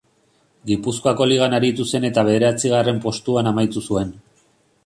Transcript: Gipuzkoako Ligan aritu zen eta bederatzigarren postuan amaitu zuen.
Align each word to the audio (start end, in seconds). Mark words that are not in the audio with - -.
Gipuzkoako 0.69 1.27
Ligan 1.31 1.53
aritu 1.57 1.85
zen 1.91 2.09
eta 2.11 2.25
bederatzigarren 2.31 3.03
postuan 3.07 3.51
amaitu 3.53 3.89
zuen. 3.93 4.19